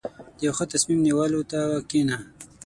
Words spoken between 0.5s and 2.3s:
ښه تصمیم نیولو ته کښېنه.